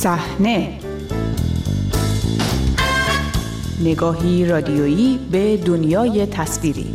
[0.00, 0.78] صحنه.
[3.80, 6.94] نگاهی رادیویی به دنیای تصویری.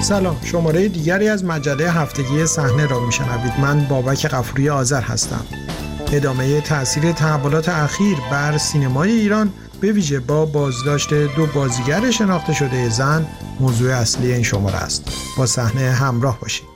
[0.00, 3.52] سلام شماره دیگری از مجله هفتگی صحنه را میشنوید.
[3.62, 5.44] من بابک قفوری آذر هستم.
[6.12, 12.88] ادامه تاثیر تحولات اخیر بر سینمای ایران به ویژه با بازداشت دو بازیگر شناخته شده
[12.88, 13.26] زن
[13.60, 15.04] موضوع اصلی این شماره است.
[15.38, 16.71] با صحنه همراه باشید.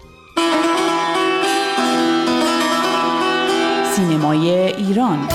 [3.97, 5.29] سینمای ایران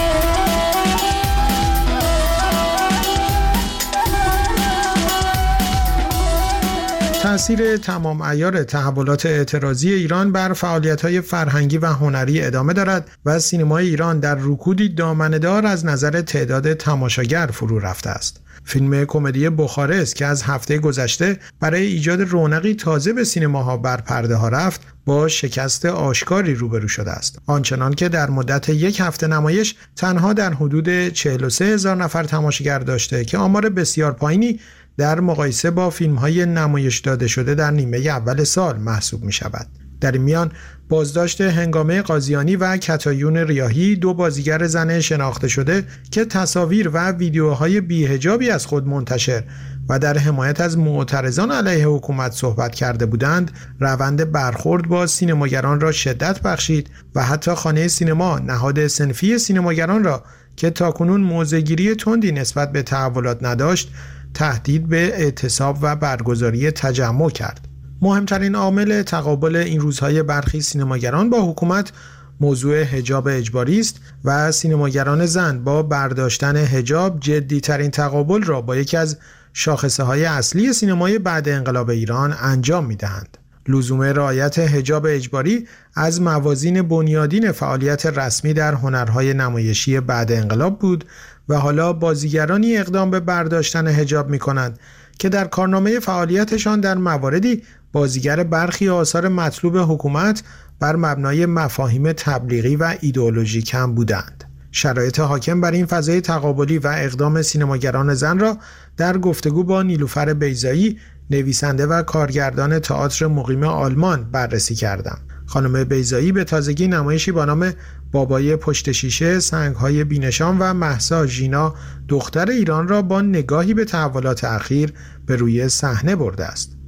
[7.24, 13.88] تاثیر تمام ایار تحولات اعتراضی ایران بر فعالیت‌های فرهنگی و هنری ادامه دارد و سینمای
[13.88, 18.42] ایران در رکودی دامنه‌دار از نظر تعداد تماشاگر فرو رفته است.
[18.66, 24.36] فیلم کمدی بخارست که از هفته گذشته برای ایجاد رونقی تازه به سینماها بر پرده
[24.36, 29.76] ها رفت با شکست آشکاری روبرو شده است آنچنان که در مدت یک هفته نمایش
[29.96, 34.60] تنها در حدود 43 هزار نفر تماشاگر داشته که آمار بسیار پایینی
[34.98, 39.68] در مقایسه با فیلم های نمایش داده شده در نیمه اول سال محسوب می شود.
[40.02, 40.52] در میان
[40.90, 47.82] بازداشت هنگامه قاضیانی و کتایون ریاهی دو بازیگر زن شناخته شده که تصاویر و ویدیوهای
[47.82, 49.44] بیهجابی از خود منتشر
[49.90, 55.92] و در حمایت از معترضان علیه حکومت صحبت کرده بودند روند برخورد با سینماگران را
[55.92, 60.24] شدت بخشید و حتی خانه سینما نهاد سنفی سینماگران را
[60.56, 63.92] که تاکنون موزگیری تندی نسبت به تحولات نداشت
[64.34, 67.71] تهدید به اعتصاب و برگزاری تجمع کرد.
[68.02, 71.92] مهمترین عامل تقابل این روزهای برخی سینماگران با حکومت
[72.40, 78.98] موضوع هجاب اجباری است و سینماگران زن با برداشتن هجاب جدیترین تقابل را با یکی
[78.98, 79.18] از
[79.54, 83.38] شاخصه های اصلی سینمای بعد انقلاب ایران انجام می دهند.
[83.68, 91.06] لزوم رعایت هجاب اجباری از موازین بنیادین فعالیت رسمی در هنرهای نمایشی بعد انقلاب بود
[91.50, 94.80] و حالا بازیگرانی اقدام به برداشتن هجاب می کنند
[95.20, 100.44] که در کارنامه فعالیتشان در مواردی بازیگر برخی آثار مطلوب حکومت
[100.80, 104.44] بر مبنای مفاهیم تبلیغی و ایدئولوژیک هم بودند.
[104.72, 108.58] شرایط حاکم بر این فضای تقابلی و اقدام سینماگران زن را
[108.98, 110.98] در گفتگو با نیلوفر بیزایی
[111.30, 115.18] نویسنده و کارگردان تئاتر مقیم آلمان بررسی کردم.
[115.46, 117.74] خانم بیزایی به تازگی نمایشی با نام
[118.12, 121.76] بابای پشت شیشه سنگهای بینشان و محسا ژینا
[122.08, 124.94] دختر ایران را با نگاهی به تحولات اخیر
[125.26, 126.81] به روی صحنه برده است.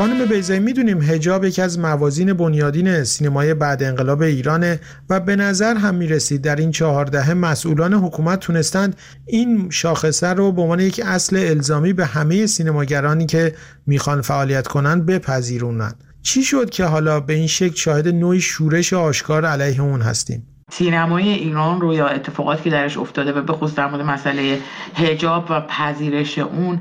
[0.00, 4.80] خانم بیزایی می‌دونیم هجاب یکی از موازین بنیادین سینمای بعد انقلاب ایرانه
[5.10, 8.96] و به نظر هم می‌رسید در این چهارده مسئولان حکومت تونستند
[9.26, 13.54] این شاخصه رو به عنوان یک اصل الزامی به همه سینماگرانی که
[13.86, 16.04] می‌خوان فعالیت کنند بپذیرونند.
[16.22, 21.28] چی شد که حالا به این شکل شاهد نوعی شورش آشکار علیه اون هستیم؟ سینمای
[21.28, 24.58] ایران رو یا اتفاقاتی که درش افتاده و به خصوص در مورد مسئله
[24.96, 26.80] هجاب و پذیرش اون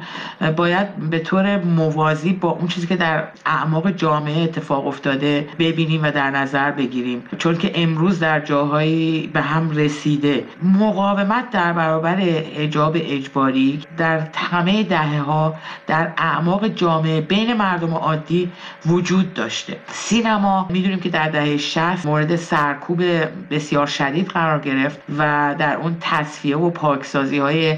[0.55, 6.11] باید به طور موازی با اون چیزی که در اعماق جامعه اتفاق افتاده ببینیم و
[6.11, 7.23] در نظر بگیریم.
[7.37, 10.43] چون که امروز در جاهایی به هم رسیده.
[10.63, 15.55] مقاومت در برابر هجاب اجباری در همه دهه ها
[15.87, 18.51] در اعماق جامعه بین مردم عادی
[18.85, 19.77] وجود داشته.
[19.87, 23.03] سینما می‌دونیم که در دهه 60 مورد سرکوب
[23.51, 27.77] بسیار شدید قرار گرفت و در اون تصفیه و پاکسازی های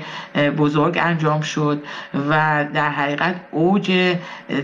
[0.57, 1.84] بزرگ انجام شد
[2.29, 4.16] و در حقیقت اوج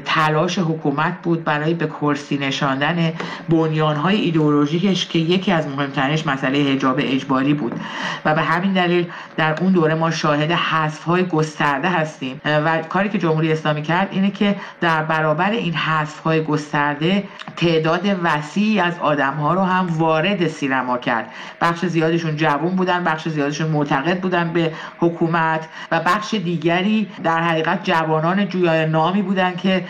[0.05, 3.13] تلاش حکومت بود برای به کرسی نشاندن
[3.49, 7.79] بنیان های ایدئولوژیکش که یکی از مهمترینش مسئله حجاب اجباری بود.
[8.25, 12.41] و به همین دلیل در اون دوره ما شاهد حذف های گسترده هستیم.
[12.45, 17.23] و کاری که جمهوری اسلامی کرد اینه که در برابر این حذف های گسترده
[17.57, 21.26] تعداد وسیعی از آدم ها رو هم وارد سینما کرد.
[21.61, 27.83] بخش زیادشون جوون بودن بخش زیادشون معتقد بودن به حکومت و بخش دیگری در حقیقت
[27.83, 29.85] جوانان جویای نامی بودن که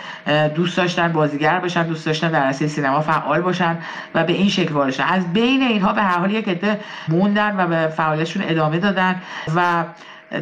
[0.56, 3.78] دوست داشتن بازیگر بشن دوست داشتن در عرصه سینما فعال باشن
[4.16, 7.68] و به این شکل وارد از بین اینها به هر حال یک عده موندن و
[7.68, 9.22] به فعالیتشون ادامه دادن
[9.56, 9.84] و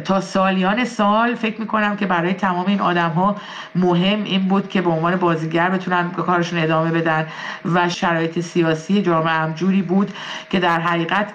[0.04, 3.36] تا سالیان سال فکر می‌کنم که برای تمام این آدم ها
[3.74, 7.26] مهم این بود که به عنوان بازیگر بتونن کارشون ادامه بدن
[7.74, 10.10] و شرایط سیاسی جامعه هم جوری بود
[10.50, 11.28] که در حقیقت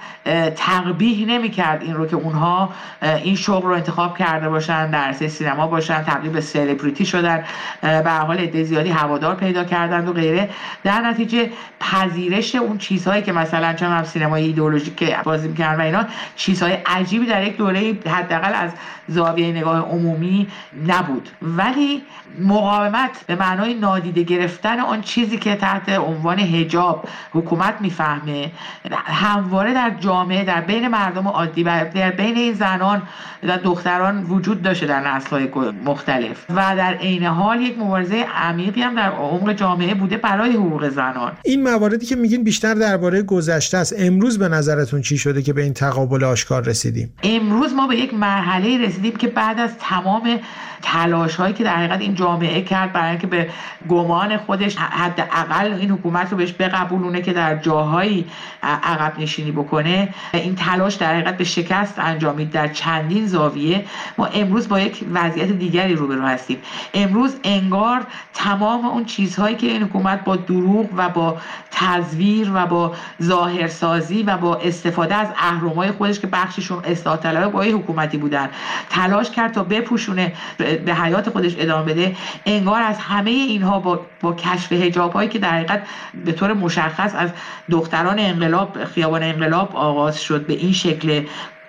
[0.56, 6.04] تقبیح نمی‌کرد این رو که اونها این شغل رو انتخاب کرده باشن در سینما باشن
[6.04, 7.44] تبدیل به سلبریتی شدن
[7.82, 10.50] به حال عده زیادی هوادار پیدا کردند و غیره.
[10.84, 11.50] در نتیجه
[11.80, 16.06] پذیرش اون چیزهایی که مثلا چون هم سینمای ایدئولوژیک بازی می‌کردن و اینا
[16.36, 18.72] چیزهای عجیبی در یک دوره حد حداقل از
[19.08, 20.48] زاویه نگاه عمومی
[20.88, 21.30] نبود.
[21.42, 22.02] ولی
[22.40, 28.52] مقاومت به معنای نادیده گرفتن آن چیزی که تحت عنوان هجاب حکومت می‌فهمه
[28.92, 33.02] همواره در جامعه در بین مردم عادی و در بین این زنان
[33.44, 35.48] و دختران وجود داشته در نسل‌های
[35.86, 36.46] مختلف.
[36.50, 41.32] و در عین حال یک مبارزه عمیقی هم در عمق جامعه بوده برای حقوق زنان.
[41.44, 43.96] این مواردی که میگین بیشتر درباره گذشته است.
[43.98, 48.14] امروز به نظرتون چی شده که به این تقابل آشکار رسیدیم؟ امروز ما به یک
[48.32, 50.40] مرحله رسیدیم که بعد از تمام
[50.82, 53.50] تلاش هایی که در حقیقت این جامعه کرد برای اینکه به
[53.90, 58.26] گمان خودش حداقل این حکومت رو بهش بقبولونه که در جاهایی
[58.64, 62.52] عقب نشینی بکنه این تلاش در حقیقت به شکست انجامید.
[62.52, 63.86] در چندین زاویه
[64.18, 66.58] ما امروز با یک وضعیت دیگری روبرو هستیم.
[66.94, 68.02] امروز انگار
[68.34, 71.38] تمام اون چیزهایی که این حکومت با دروغ و با
[71.72, 77.62] تزویر و با ظاهرسازی و با استفاده از اهرمای خودش که بخششون اصلاح طلبه با
[77.62, 78.50] حکومتی بودن.
[78.90, 82.16] تلاش کرد تا بپوشونه به حیات خودش ادامه بده.
[82.46, 85.82] انگار از همه اینها با, با کشف هجاب هایی که در حقیقت
[86.26, 87.30] به طور مشخص از
[87.72, 91.24] دختران انقلاب خیابان انقلاب آغاز شد به این شکل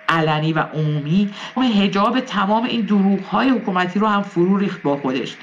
[0.09, 5.35] علنی و عمومی هجاب تمام این دروغ های حکومتی رو هم فرو ریخت با خودش.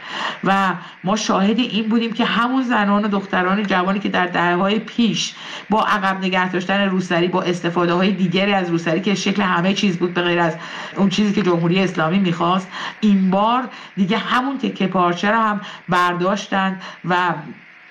[0.44, 0.72] و
[1.04, 5.34] ما شاهد این بودیم که همون زنان و دختران جوانی که در دهه های پیش
[5.70, 9.98] با عقب نگه داشتن روسری با استفاده های دیگری از روسری که شکل همه چیز
[9.98, 10.56] بود به غیر از
[10.96, 12.68] اون چیزی که جمهوری اسلامی می‌خواست
[13.00, 17.34] این بار دیگه همون تکه پارچه رو هم برداشتند و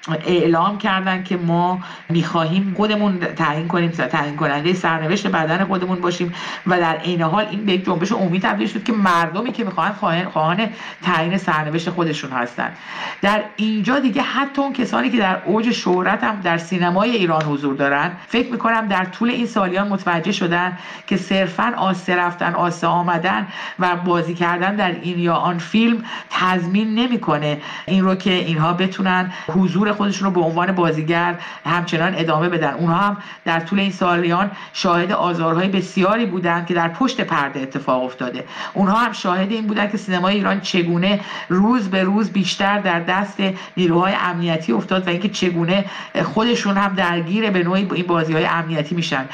[0.08, 1.80] اعلام کردن که ما
[2.10, 6.34] می‌خواهیم خودمون تعیین کنیم تعیین کننده سرنوشت بدن خودمون باشیم
[6.68, 9.96] و در عین حال این به یک جنبش عمومی تبدیل شد که مردمی که می‌خواهند
[10.28, 10.70] خواهان
[11.04, 12.78] تعیین سرنوشت خودشون هستند.
[13.22, 17.76] در اینجا دیگه حتی اون کسانی که در اوج شهرت هم در سینمای ایران حضور
[17.76, 23.48] دارن فکر می‌کنم در طول این سالیان متوجه شدن که صرفا آسه رفتن آسه آمدن
[23.80, 27.58] و بازی کردن در این یا آن فیلم تضمین نمی‌کنه.
[27.86, 32.74] این رو که اینها بتونن حضور خودشون رو به عنوان بازیگر همچنان ادامه بدن.
[32.74, 38.04] اونها هم در طول این سالیان شاهد آزارهای بسیاری بودند که در پشت پرده اتفاق
[38.04, 38.44] افتاده.
[38.74, 41.20] اونها هم شاهد این بودن که سینمای ایران چگونه
[41.50, 43.38] روز به روز بیشتر در دست
[43.78, 45.86] نیروهای امنیتی افتاد و اینکه چگونه
[46.24, 49.26] خودشون هم درگیر به نوعی این بازی های امنیتی میشن.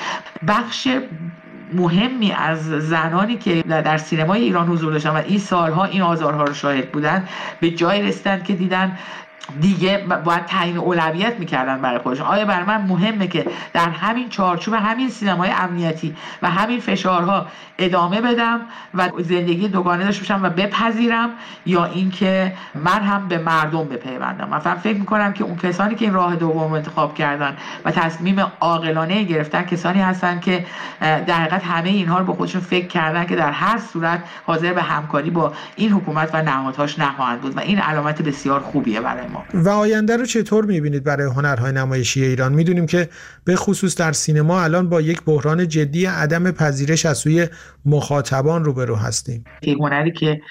[0.48, 0.88] بخش
[1.74, 6.54] مهمی از زنانی که در سینمای ایران حضور داشتن و این سالها این آزارها رو
[6.54, 7.28] شاهد بودن
[7.60, 8.98] به جای رسیدن که دیدن
[9.62, 12.26] دیگه باید تعیین اولویت می‌کردن برای خودشون.
[12.26, 17.46] آیا برای من مهمه که در همین چارچوب همین سینمای امنیتی و همین فشارها
[17.78, 18.62] ادامه بدم
[18.94, 21.30] و زندگی دوگانه داشته باشم و بپذیرم
[21.66, 26.14] یا اینکه من هم به مردم بپیوندم؟ مثلا فکر می‌کنم که اون کسانی که این
[26.14, 30.66] راه دوم انتخاب کردن و تصمیم عاقلانه گرفتن کسانی هستن که
[31.00, 34.82] در حقیقت همه اینها رو به خودشون فکر کردن که در هر صورت حاضر به
[34.82, 39.35] همکاری با این حکومت و نهادهاش نخواهند بود و این علامت بسیار خوبیه برای ما.
[39.54, 43.10] و آینده رو چطور می‌بینید برای هنرهای نمایشی ایران؟ می‌دونیم که
[43.46, 47.48] به خصوص در سینما الان با یک بحران جدی عدم پذیرش از سوی
[47.86, 49.44] مخاطبان روبرو هستیم.
[49.80, 50.42] هنری که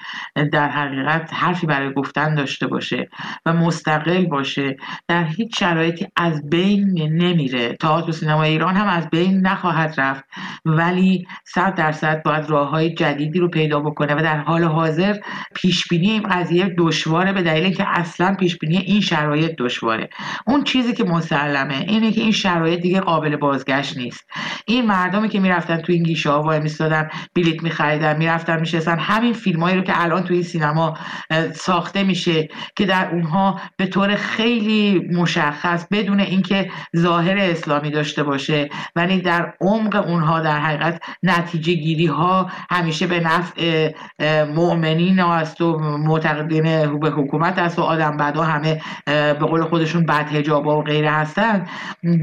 [0.51, 3.09] در حقیقت حرفی برای گفتن داشته باشه
[3.45, 4.77] و مستقل باشه
[5.07, 7.73] در هیچ شرایطی از بین نمیره.
[7.73, 10.23] تئاتر و سینما ایران هم از بین نخواهد رفت
[10.65, 15.17] ولی صد درصد باید راه های جدیدی رو پیدا بکنه و در حال حاضر
[15.55, 20.09] پیش بینی این قضیه دشواره به دلیل که اصلا پیش بینی این شرایط دشواره.
[20.47, 24.29] اون چیزی که مسلمه اینه که این شرایط دیگه قابل بازگشت نیست.
[24.65, 29.33] این مردمی که می‌رفتن تو این گیشه ها وای میستادن بلیت میخریدن می‌رفتن میشستن همین
[29.33, 30.97] فیلمایی رو که الان توی سینما
[31.55, 38.69] ساخته میشه که در اونها به طور خیلی مشخص بدون اینکه ظاهر اسلامی داشته باشه
[38.95, 43.91] ولی در عمق اونها در حقیقت نتیجه گیری ها همیشه به نفع
[44.55, 46.63] مؤمنین است و معتقدین
[46.99, 48.64] به حکومت است و آدم بعدا همه
[49.05, 51.67] به قول خودشون بد هجابا و غیره هستن.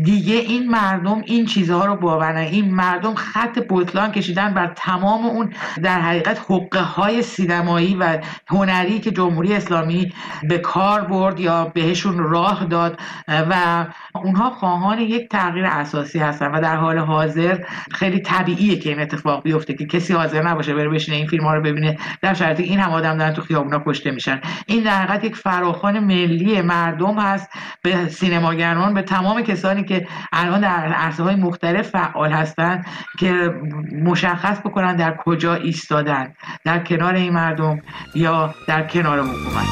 [0.05, 5.53] دیگه این مردم این چیزها رو باورن این مردم خط بطلان کشیدن بر تمام اون
[5.83, 10.13] در حقیقت حقه های سینمایی و هنری که جمهوری اسلامی
[10.49, 13.01] به کار برد یا بهشون راه داد.
[13.29, 17.59] و اونها خواهان یک تغییر اساسی هستن و در حال حاضر
[17.91, 21.55] خیلی طبیعیه که این اتفاق بیفته که کسی حاضر نباشه بره بشینه این فیلم ها
[21.55, 21.99] رو ببینه.
[22.23, 24.41] در شرایطی این هم آدم دارن تو خیابونا کشته میشن.
[24.67, 25.99] این در حقیقت یک فراخوان
[26.33, 27.49] ملی مردم هست.
[27.83, 32.87] به سینماگران به تمام کسانی که الان در عرصه های مختلف فعال هستند
[33.19, 33.55] که
[34.05, 36.35] مشخص بکنن در کجا ایستادن.
[36.65, 37.81] در کنار این مردم
[38.15, 39.67] یا در کنار حکومت.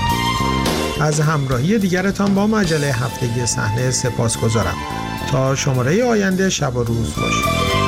[1.02, 4.76] از همراهی دیگرتان با مجله هفتگی صحنه سپاس گذارم
[5.30, 7.79] تا شماره آینده شب و روز باشید.